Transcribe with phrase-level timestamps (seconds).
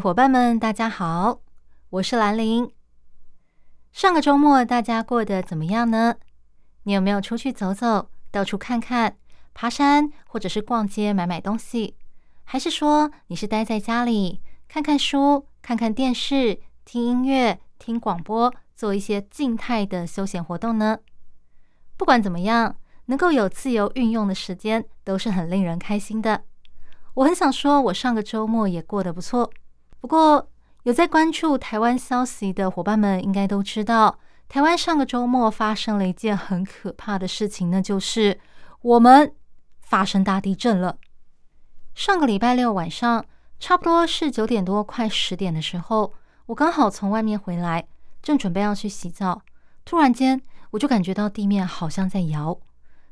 [0.00, 1.40] 伙伴们，大家好，
[1.90, 2.70] 我是兰玲。
[3.90, 6.14] 上个周末大家过得怎么样呢？
[6.84, 9.16] 你有没有出去走走，到处看看？
[9.54, 11.96] 爬山，或者是逛街买买东西，
[12.44, 20.98] 还是说你是待在家里看看书、看看电视、听音乐、听广播，做一些静态的休闲活动呢？
[21.96, 26.44] 不管怎么样，能够有自由运用的时间，都是很令人开心的。
[27.14, 29.50] 我很想说，我上个周末也过得不错。
[30.00, 30.48] 不过，
[30.84, 34.18] 有在关注台湾消息的伙伴们，应该都知道，
[34.48, 38.38] 台湾上个周末发生了一件很可怕的事情，那就是
[38.82, 39.34] 我们。
[39.80, 40.98] 发生大地震了。
[41.94, 43.24] 上个礼拜六晚上，
[43.58, 46.12] 差不多是九点多，快十点的时候，
[46.44, 47.88] 我刚好从外面回来，
[48.20, 49.40] 正准备要去洗澡，
[49.86, 52.60] 突然间我就感觉到地面好像在摇。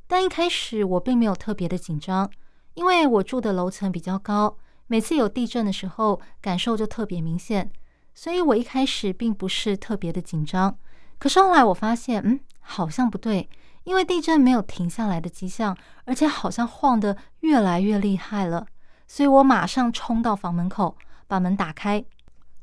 [0.06, 2.31] 但一开始我并没有特别的紧张，
[2.75, 7.70] 因为我住的楼层比较高，每次有地震的时候感受就特别明显，
[8.15, 10.77] 所以我一开始并不是特别的紧张。
[11.19, 13.48] 可是后来我发现，嗯，好像不对。
[13.84, 18.67] 因为地震没有停下来的迹象，而且好像晃得越来越厉害了，
[19.06, 20.97] 所以我马上冲到房门口，
[21.28, 22.05] 把门打开。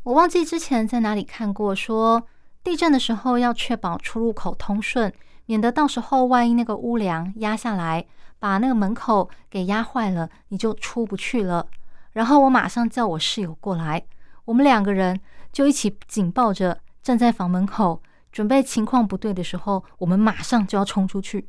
[0.04, 2.28] 我忘记之前在哪里看过，说
[2.62, 5.14] 地震的时候要确保出入口通顺，
[5.46, 8.06] 免得到时候万一那个屋梁压下来，
[8.38, 11.66] 把那个门口给压坏了，你就出不去了。
[12.14, 14.04] 然后我马上叫我室友过来，
[14.46, 15.20] 我们两个人
[15.52, 18.02] 就一起紧抱着站在房门口。
[18.32, 21.48] 准备情况不对的时候，我们马上就要冲出去。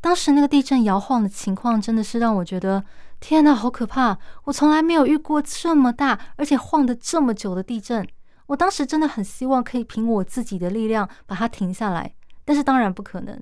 [0.00, 2.84] 当时那个地震摇晃的情况，真的是让我觉得
[3.20, 4.18] 天哪，好可怕！
[4.42, 8.04] 我从来没有遇过这么大而且晃得这么久的地震。
[8.46, 12.12] 我当时真的很希望可以凭我自己的力量把它停下来，
[12.44, 13.40] 但是当然不可能。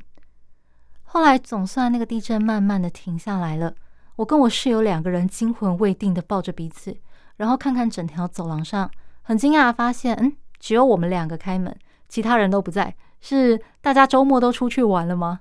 [1.04, 3.74] 后来总算那个地震慢慢的停下来了。
[4.20, 6.94] 我跟我室友两个人惊魂未定的抱着彼此，
[7.36, 8.90] 然后看看整条走廊上，
[9.22, 11.74] 很惊讶发现，嗯，只有我们两个开门。
[12.06, 15.40] 其他人都不在，是大家周末都出去玩了吗？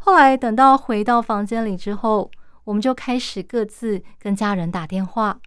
[0.00, 2.28] 后来等到回到房间里之后，
[2.64, 5.38] 我们就开始各自跟家人打电话。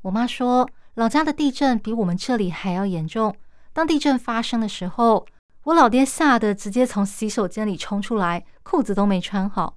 [0.00, 3.36] 我妈说，老家的地震比我们这里还要严重。
[3.74, 5.26] 当地震发生的时候，
[5.64, 9.76] 我老爹吓得直接从洗手间里冲出来，裤子都没穿好。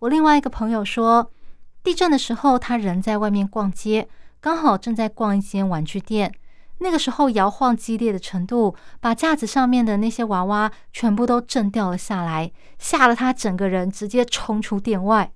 [0.00, 1.32] 我另外一个朋友说，
[1.82, 4.08] 地震的时候他人在外面逛街，
[4.40, 6.32] 刚好正在逛一间玩具店。
[6.80, 15.32] 那个时候摇晃激烈的程度，把架子上面的那些娃娃全部都震掉了下来，吓得他整个人直接冲出店外。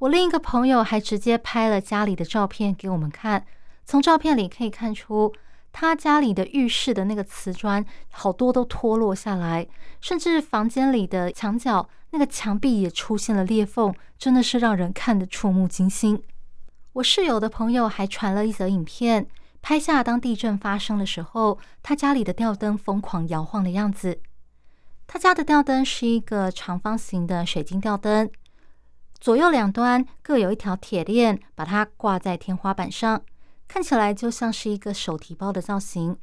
[0.00, 3.46] 我另一个朋友还直接拍了家里的照片给我们看，
[3.86, 5.32] 从照片里可以看出，
[5.80, 9.64] 他家里的浴室的那个瓷砖好多都脱落下来，
[10.00, 16.20] 甚至房间里的墙角那个墙壁也出现了裂缝，真的是让人看得触目惊心。
[16.94, 19.28] 我室友的朋友还传了一则影片。
[19.62, 24.20] 拍下当地震发生的时候，他家里的吊灯疯狂摇晃的样子。
[25.06, 28.28] 他家的吊灯是一个长方形的水晶吊灯，
[29.20, 33.22] 左右两端各有一条铁链，把它挂在天花板上，
[33.68, 36.16] 看起来就像是一个手提包的造型。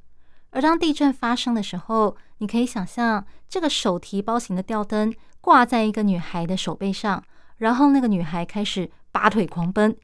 [0.50, 7.24] 而当地震发生的时候，你可以想象这个手提包型的吊灯挂在一个女孩的手背上，
[7.58, 9.96] 然后那个女孩开始拔腿狂奔。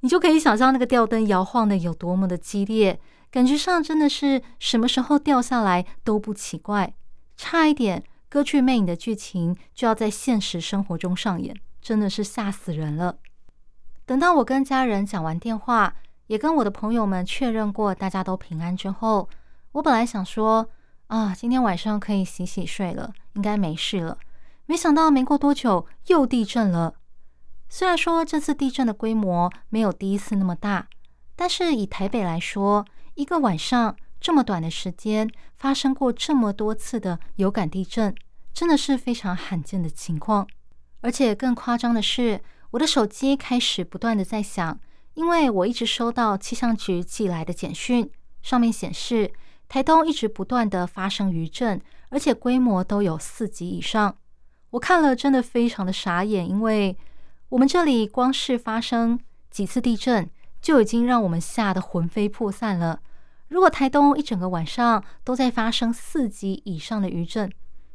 [0.00, 6.94] 你就可以想象那个吊灯摇晃的有多么的激烈，感觉上真的是什么时候掉下来都不奇怪，
[7.36, 13.18] 差一点歌剧魅影的剧情就要在现实生活中上演，真的是吓死人了。
[14.04, 15.94] 等到我跟家人讲完电话，
[16.30, 19.28] 也跟我的朋友们确认过大家都平安之后，
[19.72, 20.70] 我本来想说
[21.08, 24.16] 啊，今天晚上可以洗洗睡了，应该没事了。
[24.66, 26.94] 没想到没过多久又地震了。
[27.68, 30.86] 虽然说这次地震的规模没有第一次那么大，
[31.34, 32.84] 但是以台北来说，
[33.14, 38.14] 一个晚上这么短的时间发生过这么多次的有感地震，
[38.54, 40.46] 真的是非常罕见的情况。
[41.00, 42.40] 而且更夸张的是，
[42.70, 44.78] 我的手机开始不断的在响，
[45.20, 49.30] 因为我一直收到气象局寄来的简讯，上面显示
[49.68, 51.78] 台东一直不断的发生余震，
[52.08, 54.16] 而且规模都有四级以上。
[54.70, 56.96] 我看了真的非常的傻眼，因为。
[57.50, 59.18] 我们这里光是发生
[59.50, 60.30] 几次地震，
[60.62, 63.00] 就已经让我们吓得魂飞魄散了。
[63.48, 67.52] 如果台东一整个晚上都在发生四级以上的余震，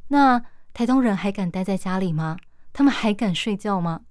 [0.10, 0.44] 那
[0.74, 2.36] 台东人还敢待在家里吗？
[2.74, 4.02] 他们还敢睡觉吗？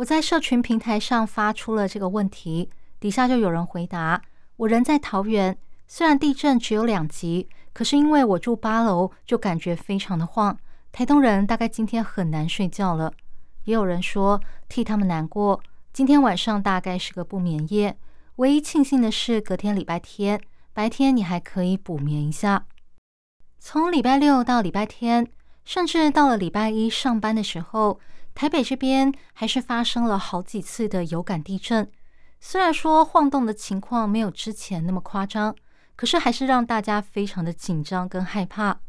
[0.00, 4.22] 我在社群平台上发出了这个问题，底下就有人回答：
[4.56, 10.58] 我人在桃园，虽然地震只有两级，可是因为我住八楼，就感觉非常的晃。
[10.90, 13.12] 台东人大概今天很难睡觉了。
[13.64, 15.60] 也有人说替他们难过，
[15.92, 17.94] 今天晚上大概是个不眠夜。
[18.36, 20.40] 唯一庆幸的是，隔天礼拜天
[20.72, 22.64] 白天你还可以补眠一下。
[23.58, 25.28] 从礼拜六到礼拜天，
[25.62, 28.00] 甚至到了礼拜一上班的时候，
[28.40, 31.86] 台北这边还是发生了好几次的有感地震。
[32.40, 35.54] 虽然说晃动的情况没有之前那么夸张，
[35.94, 38.80] 可是还是让大家非常的紧张跟害怕。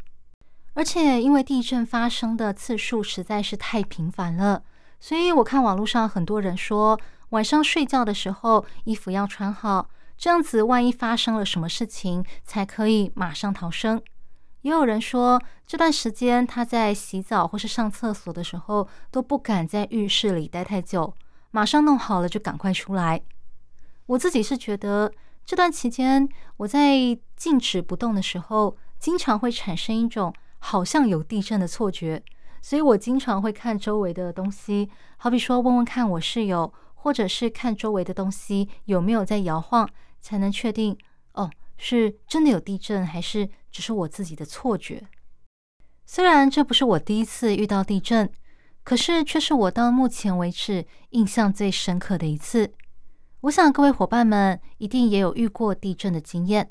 [0.72, 4.64] 而且因为地震发生的次数实在是太频繁了，
[5.02, 6.98] 所以我看网络上很多人说，
[7.32, 14.02] 晚上睡觉的时候衣服要穿好，这样子万一发生了什么事情，才可以马上逃生。
[14.62, 21.14] 也有人说，这段时间他在洗澡或是上厕所的时候都不敢在浴室里待太久，
[21.52, 23.22] 马上弄好了就赶快出来。
[24.06, 25.12] 我自己是觉得
[25.46, 26.28] 这段期间
[26.58, 26.96] 我在
[27.36, 30.34] 静止不动的时候，经常会产生一种。
[30.64, 32.24] 好像有地震的错觉，
[32.62, 34.88] 所以我经常会看周围的东西，
[35.18, 40.96] 好比说问问看我室友，或者是看周围的东西有没有在摇晃，才能确定
[41.34, 41.50] 哦，
[41.80, 45.08] 是真的有地震，还是只是我自己的错觉。
[46.06, 48.30] 虽然这不是我第一次遇到地震，
[48.84, 52.74] 可是却是我到目前为止印象最深刻的一次。
[53.42, 56.68] 我想各位伙伴们一定也有遇过地震的经验，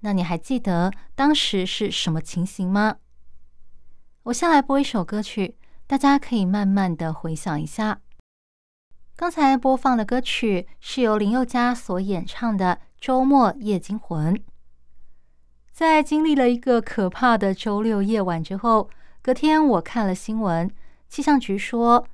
[0.00, 2.96] 那你还记得当时是什么情形吗？
[4.22, 5.56] 我先来播一首歌曲，
[5.86, 8.00] 大家可以慢慢的回想一下。
[9.14, 14.34] 刚才播放的歌曲是由林宥嘉所演唱的《周末夜惊魂》。
[15.76, 18.88] 在经历了一个可怕的周六夜晚之后，
[19.20, 20.70] 隔天我看了新闻，
[21.06, 22.06] 气象局说，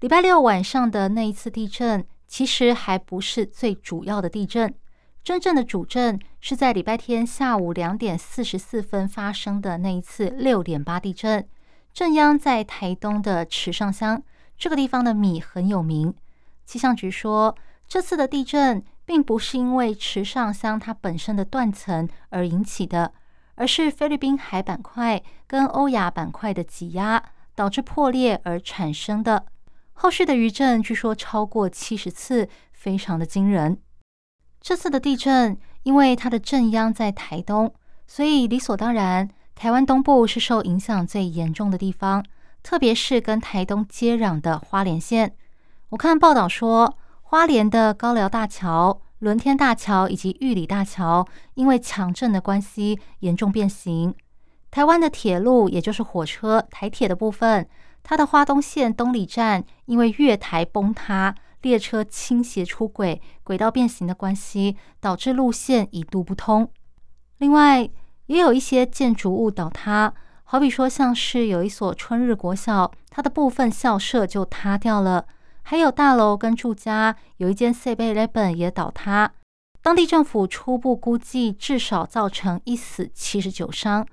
[0.00, 4.74] 礼拜六晚上的那一次地震其实还不是最主要的地震。
[5.22, 11.46] 真正的主震是在礼拜天下午两点四十四分发生的那一次六点八地震，
[11.92, 14.22] 震央在台东的池上乡，
[14.56, 16.14] 这个地方的米很有名。
[16.64, 17.54] 气象局说，
[17.86, 23.12] 这次的地震并不是因为池上乡它本身的断层而引起的，
[23.56, 27.22] 而是菲律宾海板块跟欧亚板块的挤压
[27.54, 29.46] 导致破裂而产生的。
[29.92, 33.78] 后续的余震据说超过七十次，非常的惊人。
[34.60, 37.72] 这次的地震，因为它的震央在台东，
[38.06, 42.24] 所以理所当然，台湾东部是受影响最严重的地方，
[42.62, 45.36] 特别是跟台东接壤的花莲县。
[45.90, 46.98] 我看报道说，
[47.34, 54.14] 花莲的高寮大桥、伦天大桥以及玉里大桥，因为强震的关系严重变形。
[54.70, 57.68] 台湾的铁路，也就是火车台铁的部分，
[58.04, 61.34] 它的花东线东里站因为月台崩塌。
[61.62, 66.70] 列车倾斜出轨、轨道变形的关系，导致路线一度不通。
[67.38, 67.90] 另外，
[68.26, 70.14] 也有一些建筑物倒塌，
[70.44, 75.26] 好比说像是有一所春日国小，它的部分校舍就塌掉了；
[75.64, 79.32] 还有大楼跟住家，有一间 C 贝 Eleven 也倒塌。
[79.82, 84.06] 当地政府初步估计，至少造成一死七十九伤。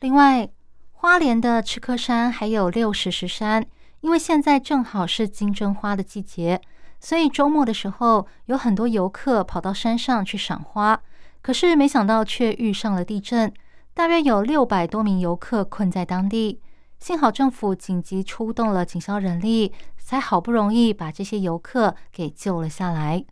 [0.00, 0.48] 另外，
[0.90, 3.64] 花莲的赤科山还有六十石山。
[4.00, 6.60] 因为现在正好是金针花的季节，
[6.98, 11.00] 所以周末的时候有很多游客跑到山上去赏花。
[11.40, 13.54] 可是没想到却遇上了地震，
[13.94, 16.60] 大约有六百多名游客困在当地。
[17.02, 23.24] 幸好政府紧急出动了警消人力，才好不容易把这些游客给救了下来。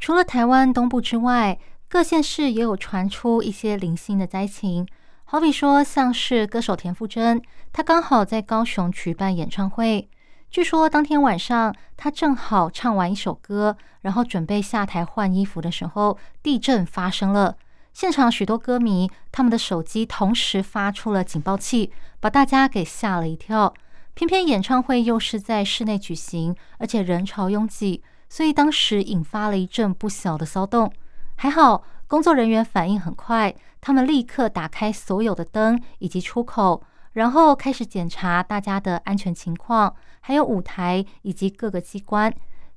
[0.00, 1.56] 除了台湾东部之外，
[1.88, 4.84] 各县市也有传出一些零星的灾情。
[5.22, 7.40] 好比说，像是歌手田馥甄，
[7.72, 10.08] 他刚好在高雄举办演唱会。
[10.50, 17.56] 据说当天晚上，他正好唱完一首歌，然后准备下台换衣服的时候，地震发生了。
[17.96, 23.72] 现场许多歌迷，他们的手机同时发出了警报器，把大家给吓了一跳。
[24.12, 30.92] 偏偏演唱会又是在室内举行，而且人潮拥挤，所以当时引发了一阵不小的骚动。
[31.36, 31.84] 还好。
[32.06, 36.82] 工作人员反应很快，他们立刻打开所有的灯以及出口，
[37.14, 42.30] 然后开始检查大家的安全情况，还有舞台以及各个机关。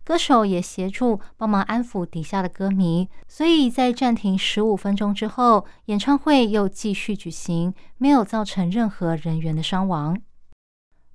[0.10, 10.20] 歌手也协助帮忙安抚底下的歌迷，所以在暂停十五分钟之后，演唱会又继续举行，没有造成任何人员的伤亡。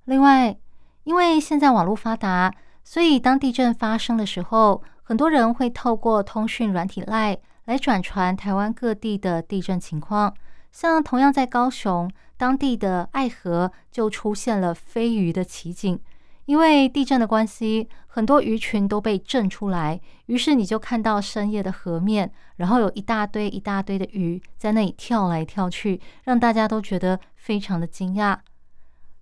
[0.04, 0.56] 另外，
[1.02, 10.32] 因为现在网络发达，所以当地震发生的时候，很多人会透过通讯软体 Line 来转传台湾各地的地震情况。
[10.70, 15.98] 像同样在高雄，当地的爱河就出现了飞鱼的奇景。
[16.46, 28.36] 因为地震的关系，很多鱼群都被震出来，于是你就看到深夜的河面，然后有一大堆一大堆的鱼在那里跳来跳去，让大家都觉得非常的惊讶。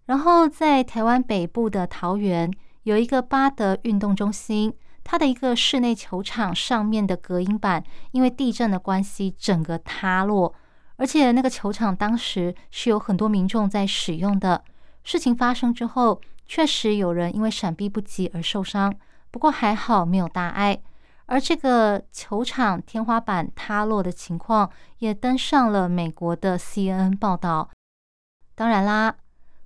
[0.06, 2.52] 然后在台湾北部的桃园，
[2.82, 4.74] 有一个巴德运动中心，
[5.04, 10.52] 它的一个室内球场上面的隔音板，因为地震的关系，整个塌落，
[10.96, 14.64] 而且那个球场当时是有很多民众在使用的。
[15.04, 16.20] 事情发生之后。
[16.54, 18.94] 确实有人因为闪避不及而受伤，
[19.30, 20.78] 不过还好没有大碍。
[21.24, 27.70] 而这个球场天花板塌落的情况也登上了美国的 CNN 报道。
[28.54, 29.14] 当然啦，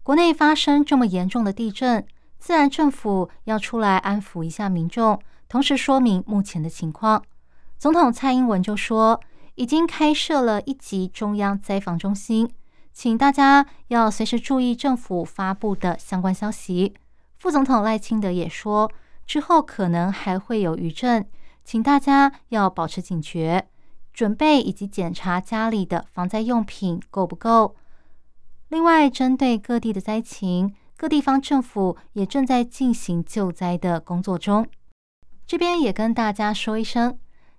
[0.05, 2.07] 国内发生这么严重的地震，
[2.39, 7.21] 自然政府要出来安抚一下民众，同时说明目前的情况。
[7.77, 9.21] 总统蔡英文就说，
[9.57, 12.49] 已经开设了一级中央灾防中心。
[12.97, 16.95] 请大家要随时注意政府发布的相关消息。
[17.37, 18.91] 副总统赖清德也说，
[19.27, 21.29] 之后可能还会有余震，
[21.63, 23.69] 请大家要保持警觉，
[24.15, 27.77] 准备以及检查家里的防灾用品够不够。
[28.69, 34.67] 另外，针对各地的灾情，各地方政府也正在进行救灾的工作中。
[35.47, 37.19] 这边也跟大家说一声，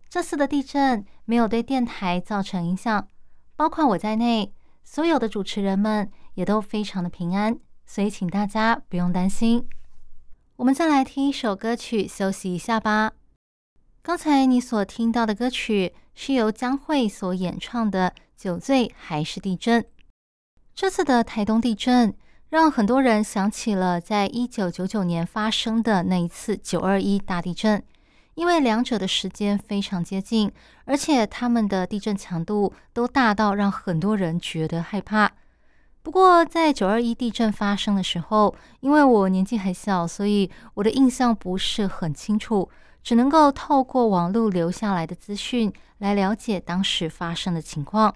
[0.10, 3.08] 这次的地震没有对电台造成影响，
[3.56, 4.52] 包括我在内。
[4.90, 9.68] 所有的主持人们也都非常的平安，所以请大家不用担心。
[10.56, 13.12] 我们再来听一首歌曲休息一下吧。
[14.02, 19.82] 刚才你所听到的歌曲是由江蕙所演唱的《酒醉还是地震》。
[20.74, 22.16] 这次的台东地震
[22.48, 27.84] 让很多人想起了在一九九九年发生的那一次九二一大地震。
[28.38, 30.52] 因为两者的时间非常接近，
[30.86, 35.32] 而且他们的地震强度都大到让很多人觉得害怕。
[36.04, 42.70] 不过，在九二一地震发生的时候，因为我年纪还小，所以我的印象不是很清楚，
[43.02, 48.14] 只能够透过网络留下来的资讯来了解当时发生的情况。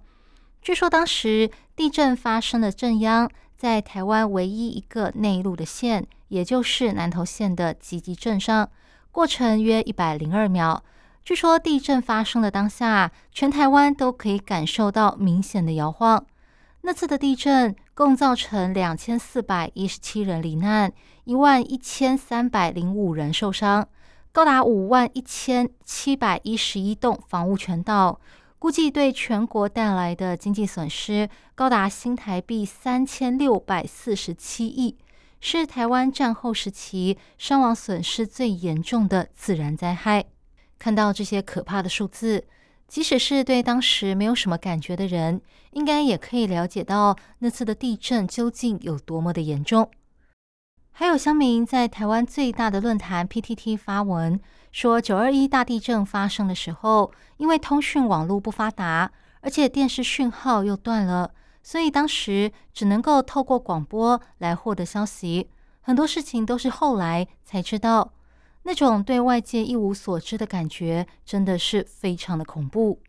[0.62, 8.70] 据说当时地震发生的震央在台湾唯一一个内陆的县，也就是南投县的集集镇上。
[9.12, 10.84] 过程约一百零二秒。
[11.24, 16.26] 据说地震发生的当下，全台湾都可以感受到明显的摇晃。
[16.82, 20.92] 那次的地震共造成两千四百一十七人罹难，
[21.26, 23.88] 一万一千三百零五人受伤，
[24.32, 28.20] 高达五万一千七百一十一栋房屋全倒，
[28.58, 34.98] 估计对全国带来的经济损失高达新台币三千六百四十七亿。
[35.42, 40.24] 是台湾战后时期伤亡损失最严重的自然灾害。
[40.78, 42.46] 看到这些可怕的数字，
[42.88, 49.90] 即使是对当时没有什么感觉的人，应该也可以了解到那次的地震究竟有多么的严重。
[50.92, 54.40] 还有乡民在台湾最大的论坛 PTT 发文
[54.72, 61.32] 说，九二一大地震发生的时候，因为通讯网络不发达，而且电视讯号又断了。
[61.64, 65.50] 所以当时只能够透过广播来获得消息，
[65.82, 68.14] 很多事情都是后来才知道。
[68.64, 73.02] 那种对外界一无所知的感觉，真的是非常的恐怖。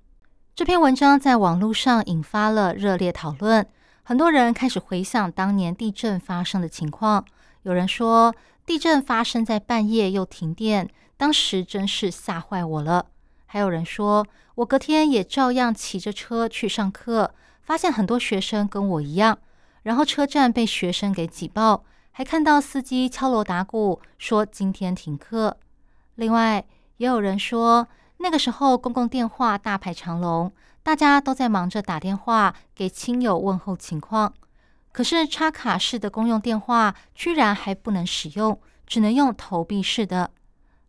[0.54, 3.66] 这篇文章在网络上引发了热烈讨论，
[4.02, 7.24] 很多人开始回想当年地震发生的情况。
[7.62, 13.06] 有人说，地震发生在半夜又停电，当时真是吓坏我了。
[13.46, 17.34] 还有人说，我隔天也照样骑着车去上课。
[17.62, 19.38] 发现很多学生跟我一样，
[19.82, 25.56] 然后车站被学生给挤爆，还看到司机敲锣打鼓说今天停课。
[26.16, 26.64] 另外，
[26.96, 27.88] 也有人说
[28.18, 30.52] 那个时候公共电话大排长龙，
[30.82, 34.34] 大家都在忙着打电话给亲友问候情况。
[34.92, 40.30] 可是插卡式的公用电话居然还不能使用，只能用投币式的。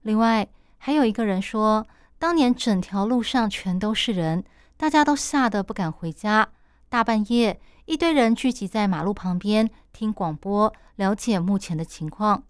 [0.01, 1.87] 另外，还有一个人说，
[2.19, 4.43] 当年整条路上全都是人，
[4.75, 6.49] 大家都吓得不敢回家。
[6.93, 12.43] 大半夜，一堆人聚集在马路旁边听广播，了解目前的情况。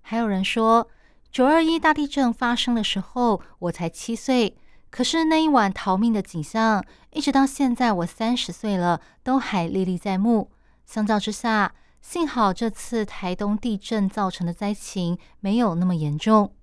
[0.00, 0.88] 还有人说，
[1.32, 4.56] 九二一大地震发生的时候，我才七岁，
[4.90, 10.52] 可是那一晚逃命的景象，一直到现在我三十岁了，都还历历在目。
[10.86, 16.54] 相较之下，幸好这次台东地震造成的灾情没有那么严重。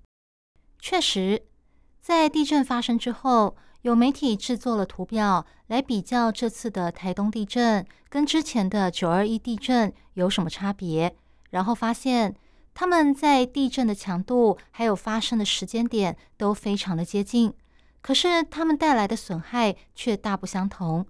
[0.78, 1.42] 确实，
[2.00, 3.54] 在地震发生之后。
[3.88, 11.16] 有媒体制作了图表来比较这次的台东地震跟之前的九二一地震有什么差别，
[11.48, 12.36] 然后发现
[12.74, 17.50] 它们在地震的强度还有发生的时间点都非常的接近，
[18.02, 21.06] 可是它们带来的损害却大不相同。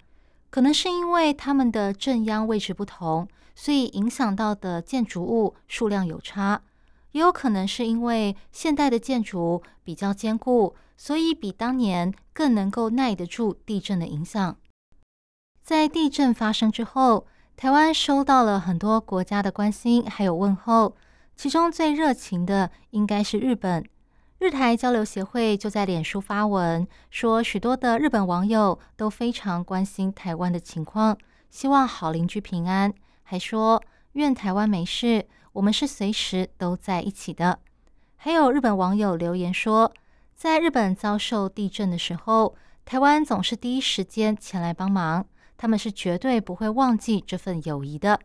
[0.48, 6.62] 可能是因为它们的震央位置不同，所以影响到的建筑物数量有差；
[7.12, 14.56] 也有可能是因为现代的建筑比较坚固，所以比当年更能够耐得住地震的影响。
[15.62, 20.96] 在地震发生之后，台湾收到了很多国家的关心还有问候，
[21.36, 23.84] 其中最热情的应该是日本。
[24.38, 31.18] 日台交流协会就在脸书发文说，许多的日本网友都非常关心台湾的情况，
[31.50, 35.26] 希望好邻居平安，还说愿台湾没事，
[35.58, 37.58] 我们是随时都在一起的。
[38.14, 39.92] 还有日本网友留言说，
[40.36, 45.26] 在日本遭受地震的时候，台湾总是第一时间前来帮忙。
[45.56, 48.20] 他们是绝对不会忘记这份友谊的。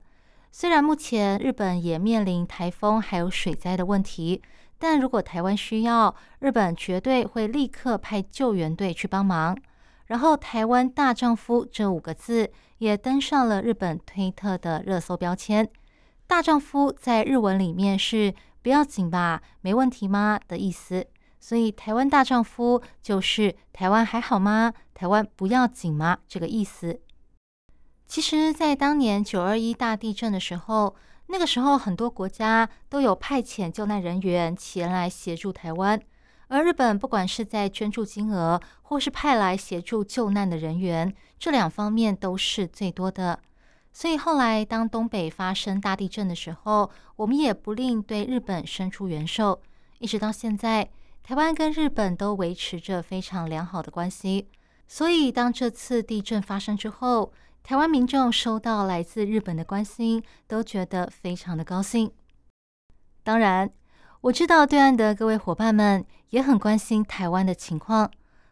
[0.52, 4.40] 虽然目前日本也面临台风还有水灾的问题，
[4.78, 9.58] 但如果台湾需要，日本绝对会立刻派救援队去帮忙。
[10.06, 15.68] 然后，“台湾大丈夫”这五个字也登上了日本推特的热搜标签。
[16.28, 21.06] 大丈夫在日文里面是“不要紧吧，没问题吗”的意思，
[21.40, 24.74] 所以“台湾大丈夫”就是“台湾还好吗？
[24.94, 27.00] 台湾不要紧吗？”这个意思。
[28.08, 30.96] 其实，在当年九二一大地震的时候，
[31.28, 36.00] 那个时候很多国家都有派遣救难人员前来协助台湾，
[36.48, 43.40] 而日本不管是在捐助金额，或是派来协助救难的人员，这两方面都是最多的。
[43.94, 49.62] 所以后来当东北发生大地震的时候，我们也不吝对日本伸出援手，
[50.00, 50.90] 一直到现在，
[51.22, 54.50] 台湾跟日本都维持着非常良好的关系。
[54.88, 57.32] 所以当这次地震发生之后，
[57.62, 62.12] 台湾民众收到来自日本的关心，都觉得非常的高兴。
[63.24, 63.72] 当然，
[64.22, 68.12] 我知道对岸的各位伙伴们也很关心台湾的情况，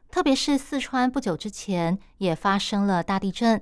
[0.10, 3.62] 特别是四川不久之前也发生了大地震，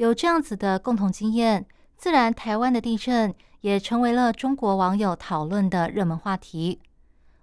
[0.00, 1.66] 有这样子的共同经验，
[1.98, 6.80] 自然台湾的地震也成为了中国网友讨论的热门话题。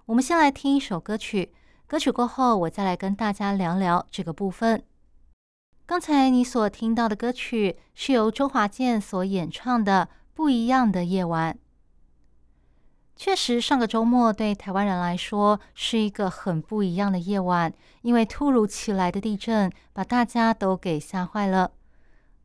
[0.07, 1.53] 我们先来听一首歌曲，
[1.85, 4.81] 歌曲过后，我再来跟大家聊聊这个部分。
[5.85, 11.53] 刚才你所听到的歌曲是由周华健所演唱的《不一样的夜晚》。
[13.15, 21.73] 确实，上个周末对台湾人来说是一个很不一样的夜晚，因为突如其来的地震把大家都给吓坏了。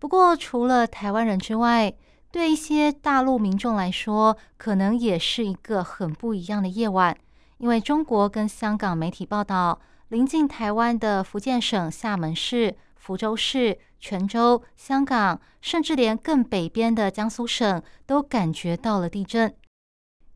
[0.02, 1.94] 不过，除了台湾人之外，
[2.32, 7.16] 对一些大陆民众来说，可能也是一个很不一样的夜晚，
[7.58, 12.74] 因为中国跟香港媒体报道，临近台湾的福建省厦门市。
[12.96, 19.54] 福州市、泉州、香港，甚至连更北边的江苏省都感觉到了地震。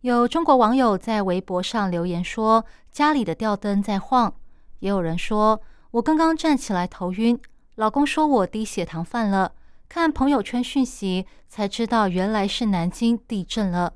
[0.03, 4.33] 有中国网友在微博上留言说：“家里的吊灯在晃。”
[4.79, 7.37] 也有人说：“我刚刚站起来头晕，
[7.77, 9.53] 老公说我低血糖犯了。
[9.89, 13.93] 看朋友圈讯息才知道原来是南京地震了。”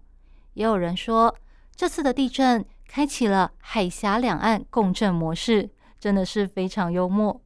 [0.54, 1.34] 也有人说
[1.74, 7.40] ：“这次的地震开启了海峡两岸共振模式，真的是非常幽默。”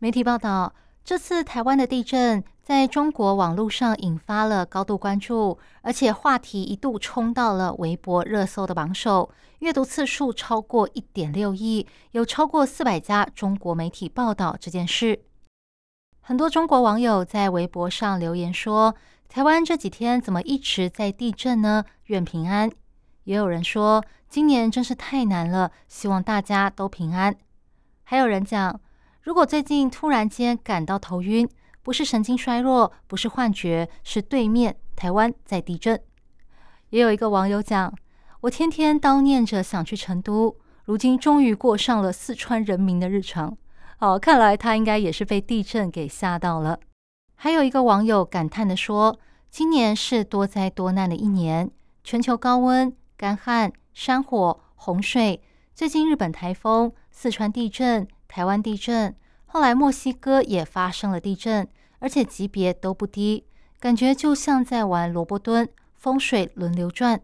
[0.00, 9.30] 媒体报道，这次台湾的地震在中国网络上引发了高度关注，而且话题一度冲到了微博热搜的榜首，
[9.60, 15.24] 阅读次数超过一点六亿，有超过四百家中国媒体报道这件事。
[16.26, 18.94] 很多中国网友在微博上留言说
[19.28, 21.84] ：“台湾这几天怎么一直在地震呢？
[22.06, 22.70] 愿平安。”
[23.24, 27.36] 也有人说：“今年真是太难了，希望大家都平安。”
[28.04, 28.80] 还有人讲。
[29.20, 31.46] 如果最近突然间感到头晕，
[31.82, 36.00] 不是神经衰弱，不是幻觉，是对面台湾在地震。
[36.88, 37.94] 也有一个网友讲
[38.40, 43.54] ：“我天天叨念着想去成都，如今终于过上了四川人民的日常。”
[43.96, 46.78] 好，看来他应该也是被地震给吓到了。
[47.36, 49.18] 还有一个网友感叹的说
[49.50, 51.70] ：“今年是多灾多难的一年，
[52.02, 55.42] 全球高温、干旱、山火、洪水，
[55.74, 59.14] 最近日本台风、四川地震。”台湾地震，
[59.46, 61.68] 后来墨西哥也发生了地震，
[62.00, 63.44] 而且级别都不低，
[63.78, 67.20] 感觉就像在玩萝卜蹲，风水轮流转。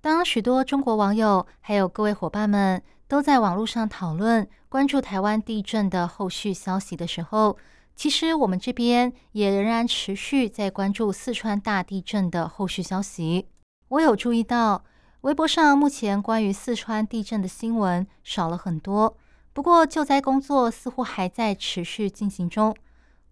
[0.00, 7.56] 当许多中国网友还有各位伙伴们都在网络上讨论关注台湾地震的后续消息的时候，
[7.94, 13.46] 其实我们这边也仍然持续在关注四川大地震的后续消息。
[13.88, 14.82] 我有注意到，
[15.20, 19.16] 微博上目前关于四川地震的新闻少了很多。
[19.52, 22.74] 不过，救灾工作似乎还在持续进行中。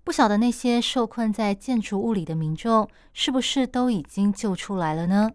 [0.04, 5.30] 不晓得那些受困在建筑物里的民众，是不是都已经救出来了呢？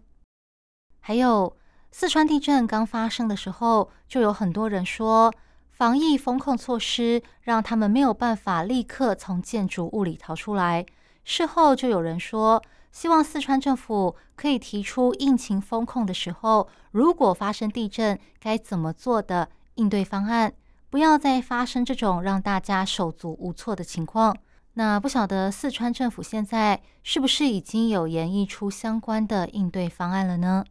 [1.00, 1.56] 还有
[1.90, 5.32] 四川地震刚发生的时候，就有很多人说
[5.70, 10.84] 防疫风控措施让他们没有办法立刻从建筑物里逃出来。
[11.24, 20.52] 事后就有人说，希望四川政府可以提出疫情风控的时候，如果发生地震该怎么做的应对方案，
[20.90, 24.36] 不要再发生这种让大家手足无措的情况。
[24.74, 30.64] 那不晓得四川政府现在是不是已经有研议出相关的应对方案了呢？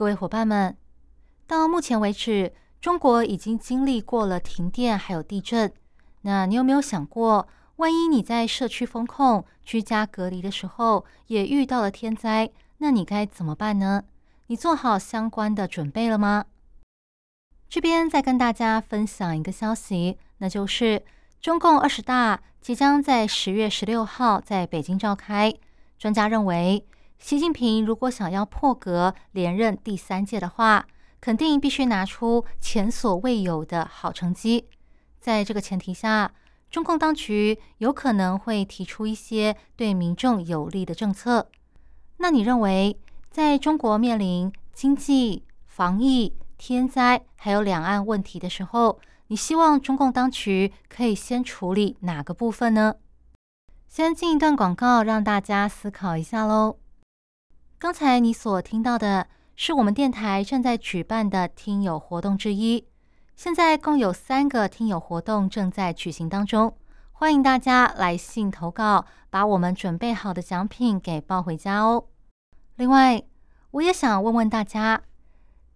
[0.00, 0.74] 各位伙伴们，
[1.46, 5.70] 到目前为止，中国已经经历过了停电还有地震。
[6.22, 14.04] 那你有没有想过，万一你在社区封控、居家隔离的时候也遇到了天灾，那你该怎么办呢？
[14.46, 16.46] 你做好相关的准备了吗？
[17.68, 21.04] 这边再跟大家分享一个消息，那就是
[21.42, 22.40] 中共二十大。
[22.62, 25.52] 即将在十月十六号在北京召开。
[25.98, 26.86] 专家认为，
[27.20, 30.86] 习近平如果想要破格连任第三届的话，
[31.20, 34.66] 肯定必须拿出前所未有的好成绩。
[35.20, 36.32] 在这个前提下，
[36.70, 41.50] 中共当局有可能会提出一些对民众有利的政策。
[42.16, 42.98] 那你认为，
[43.30, 48.98] 在中国面临经济、防疫、天灾还有两岸问题的时候？
[49.28, 52.96] 你希望中共当局可以先处理哪个部分呢？
[53.86, 56.79] 先进一段广告，让大家思考一下喽。
[57.80, 62.84] 刚才你所听到的是我们电台正在举办的听友活动之一，
[63.34, 66.76] 现在共有三个听友活动正在举行当中，
[67.10, 72.04] 欢迎大家来信投稿，把我们准备好的奖品给抱回家哦。
[72.76, 73.22] 另外，
[73.70, 75.00] 我也想问问大家，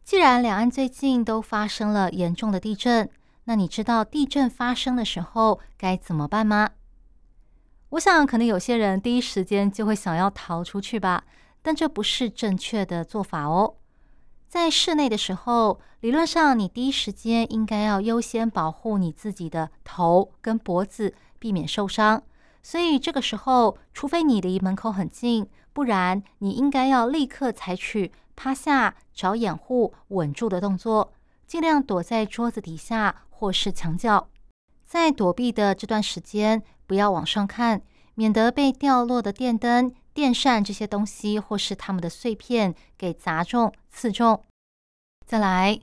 [0.05, 3.09] 既然两岸最近都发生了严重的地震，
[3.45, 6.69] 那你知道地震发生的时候该怎么办吗？
[7.89, 11.25] 我想，可能有些人第一时间就会想要逃出去吧，
[11.65, 13.75] 但这不是正确的做法哦。
[14.47, 22.23] 在室内的时候，理论上你第一时间应该要优先保护你自己的头跟脖子，避免受伤。
[22.63, 31.13] 所以这个时候，除非你离门口很近，不然你应该要立刻采取趴下、找掩护、稳住的动作，
[31.47, 33.23] 尽量躲在桌子底下。
[33.37, 34.29] 或是墙角，
[34.87, 37.83] 在躲避的这段时间，不要往上看，
[38.15, 44.43] 免得被掉落的电灯、电扇这些东西，或是它们的碎片给砸中、刺中。
[45.27, 45.81] 再来，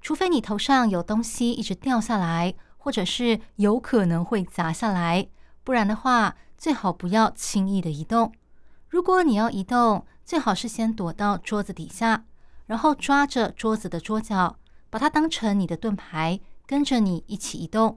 [0.00, 5.28] 除非你头上有东西一直掉下来，或者是有可能会砸下来，
[5.62, 8.32] 不然的话，最好不要轻易的移动。
[8.88, 12.24] 如果你要移动，最好是先躲到桌子底下，
[12.66, 14.56] 然后抓着桌子的桌角，
[14.90, 16.40] 把它当成你的盾牌。
[16.66, 17.94] 跟着你一起移动，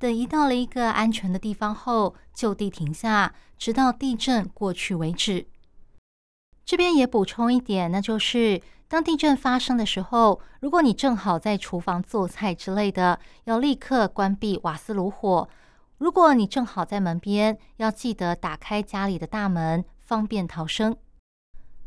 [0.00, 5.46] 等移到了一个安全的地方后，就地停下，直到地震过去为止。
[6.64, 15.46] 这边也补充一点，那就是当地震发生的时候，如果你正好在厨房做菜之类的，要立刻关闭瓦斯炉火；
[15.98, 20.96] 如果你正好在门边，要记得打开家里的大门，方便逃生。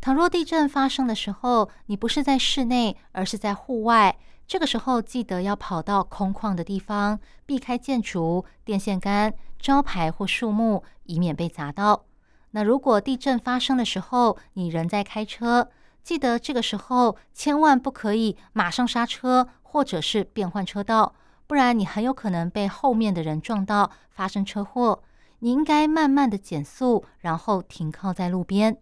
[0.03, 4.17] 倘若地震发生的时候，你不是在室内，而是在户外。
[4.45, 12.03] 这个时候记得要跑到空旷的地方，避开建筑、电线杆、招牌或树木，以免被砸到。
[12.51, 15.69] 那如果地震发生的时候，你人在开车，
[16.03, 21.15] 记得这个时候千万不可以马上刹车，或者是变换车道，
[21.47, 25.01] 不然你很有可能被后面的人撞到，发生车祸。
[25.39, 28.77] 你应该慢慢的减速，然后停靠在路边。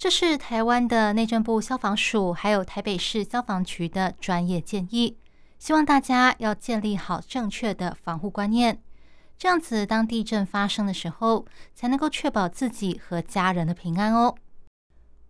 [0.00, 5.18] 这是台湾的内政部消防署，还有台北市消防局的专业建议，
[5.58, 8.80] 希望大家要建立好正确的防护观念，
[9.36, 14.34] 这样子当地震发生的时候，才能够确保自己和家人的平安哦。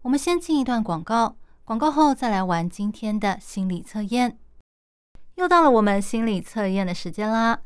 [0.02, 4.38] 我们先进一段广告，广告后再来玩今天的心理测验。
[5.34, 7.58] 又到了我们心理测验的时间啦！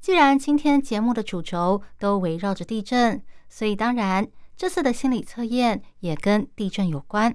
[0.00, 4.26] 既然今天节目的主轴都围绕着地震，所以当然。
[4.60, 7.34] 这次的心理测验也跟地震有关。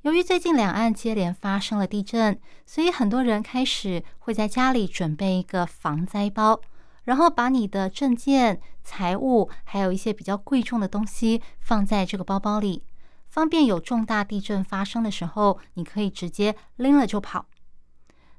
[0.00, 6.60] 由于最近两岸接连发生了地震，所以很多人开始会在家里准备一个防灾包，
[7.04, 12.82] 然后把你的证件、财物，还有一些比较贵重的东西放在这个包包里，
[13.28, 17.46] 方便有重大地震发生的时候，你可以直接拎了就跑。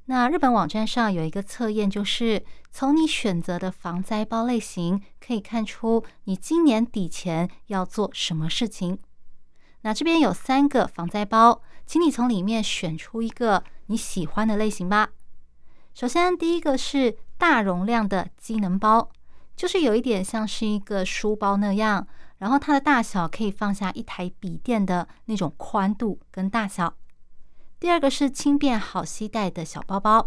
[0.06, 9.00] 那日本网站上有一个测验，就是从你选择的防灾包类型可以看出你今年底前要做什么事情。
[9.82, 15.10] 那这边有三个防灾包，请你从里面选出一个你喜欢的类型吧。
[15.94, 19.10] 首先，第一个是大容量的机能包，
[19.56, 22.06] 就是有一点像是一个书包那样，
[22.40, 26.94] 然后它的大小可以放下一台笔电的那种宽度跟大小。
[27.84, 30.26] 第二个是轻便好携带的小包包，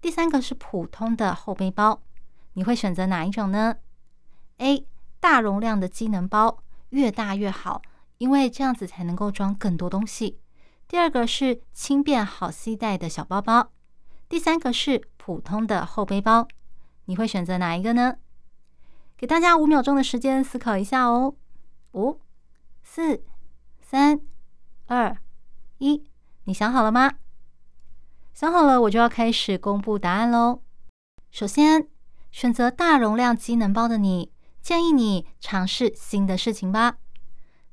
[0.00, 2.00] 第三个是普通的后背包。
[2.52, 3.74] 你会选择哪一种呢
[4.58, 4.86] ？A.
[5.18, 7.82] 大容量的机能包，越大越好，
[8.18, 10.38] 因为这样子才能够装更多东西。
[10.86, 13.72] 第二个是轻便好携带的小包包，
[14.28, 16.46] 第三个是普通的后背包。
[17.06, 18.14] 你会选择哪一个呢？
[19.16, 21.34] 给大家五秒钟的时间思考一下哦。
[21.94, 22.20] 五、
[22.84, 23.24] 四、
[23.80, 24.20] 三、
[24.86, 25.18] 二、
[25.78, 26.04] 一，
[26.48, 27.14] 你想好了吗？
[28.32, 30.62] 想好了，我就要开始公布答案喽。
[31.32, 31.88] 首先，
[32.30, 34.30] 选择大容量机能包的你，
[34.62, 36.98] 建议你尝试新的事情吧。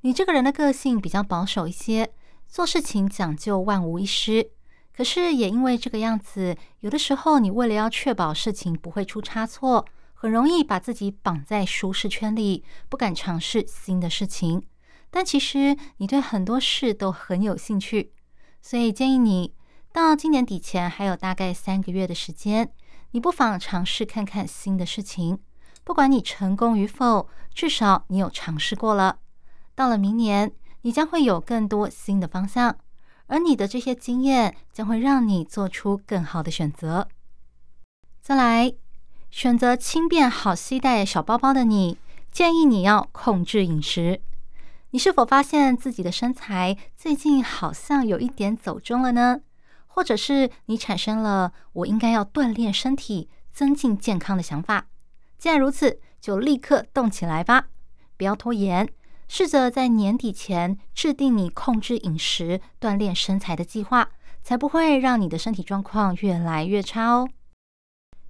[0.01, 2.11] 你这个人的个性比较保守一些，
[2.47, 4.49] 做事情讲究万无一失。
[4.91, 9.85] 可是也因为这个样子，有的时候你为了要确保事情不会出差错。
[10.15, 14.63] 很容易把自己绑在舒适圈里，不敢尝试新的事情。
[15.11, 18.13] 但其实你对很多事都很有兴趣，
[18.63, 19.53] 所以建议你
[19.91, 22.71] 到今年底前还有大概三个月的时间，
[23.11, 25.37] 你不妨尝试看看新的事情。
[25.83, 29.19] 不管你成功与否，至少你有尝试过了。
[29.75, 32.77] 到了明年，你将会有更多新的方向，
[33.27, 37.09] 而你的这些经验将会让你做出更好的选择。
[38.21, 38.73] 再来。
[39.29, 41.97] 选择轻便好携带小包包的你，
[42.31, 44.21] 建议你要控制饮食。
[44.93, 49.41] 你是否发现自己的身材最近好像有一点走中了呢？
[49.87, 54.85] 或者是你产生了我应该要锻炼身体、增进健康的想法？
[55.39, 57.69] 既然如此，就立刻动起来吧！
[58.17, 58.87] 不要拖延，
[59.27, 64.11] 试着在年底前制定你控制饮食、锻炼身材的计划，
[64.43, 67.27] 才不会让你的身体状况越来越差哦。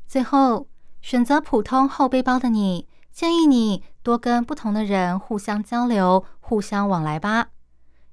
[0.07, 0.67] 最后。
[1.01, 7.47] 选择普通后背包的你，建议你多跟不同的人互相交流、互相往来吧。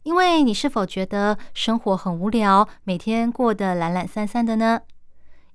[0.05, 4.81] 因为你是否觉得生活很无聊，每天过得懒懒散散的呢？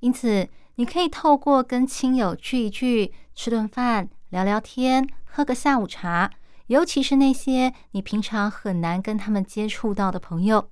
[0.01, 6.29] 因此，你可以透过跟亲友聚一聚、吃顿饭、聊聊天、喝个下午茶，
[6.67, 10.69] 尤其是那些你平常很难跟他们接触到的朋友，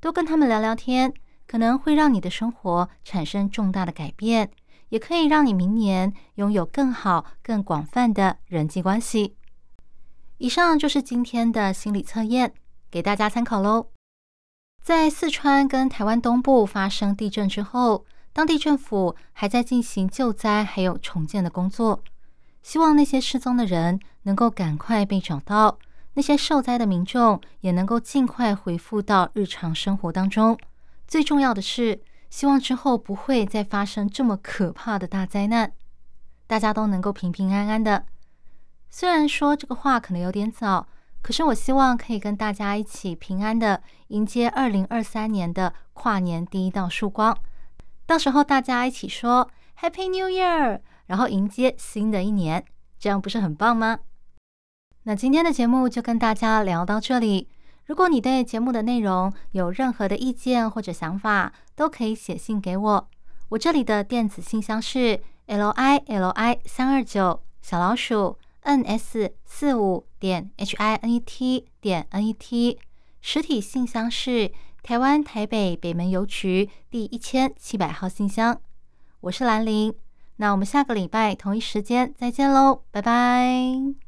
[0.00, 1.12] 多跟他们聊聊天，
[1.46, 4.50] 可能会让你的生活产生重大的改变。
[4.88, 9.36] 也可以让你明年拥有更好、更广泛的人际关系。
[10.40, 12.54] 以上就是今天的心理测验，
[12.90, 13.88] 给大家参考喽。
[14.82, 22.02] 在四川跟台湾东部发生地震之后，当地政府还在进行救灾还有重建的工作，
[22.62, 25.78] 希望那些失踪的人能够赶快被找到，
[26.14, 30.58] 那些受灾的民众也能够尽快恢复到日常生活当中。
[31.06, 32.00] 最重要的是。
[32.30, 35.72] 希望之后不会再发生这么可怕的大灾难，
[36.46, 38.06] 大家都能够平平安安的。
[38.92, 40.86] 虽然说这个话可能有点早，
[41.22, 47.36] 可是我希望可以跟大家一起平安的迎接二零二三年的跨年第一道曙光。
[48.04, 49.48] 到时候大家一起说
[49.80, 52.64] Happy New Year，然后迎接新的一年，
[52.98, 54.00] 这样不是很棒吗？
[55.04, 57.48] 那今天的节目就跟大家聊到这里。
[57.86, 63.08] 如果你对节目的内容有任何的意见或者想法，都可以写信给我。
[63.50, 68.36] 我这里的电子信箱是 l i l i 三二九小老鼠
[68.70, 72.78] n s 四五点 h i n e t 点 n e t。
[73.20, 74.52] 实体信箱是
[74.82, 78.60] 台湾台北北门邮局第一千七百号信箱。
[79.22, 79.94] 我是兰陵，
[80.36, 84.00] 那我们下个礼拜同一时间再见喽，拜拜。